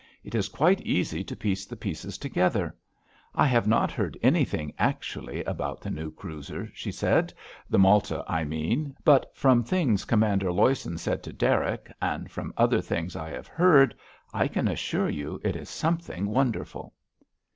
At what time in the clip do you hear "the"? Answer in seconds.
1.67-1.75, 5.79-5.91, 7.69-7.77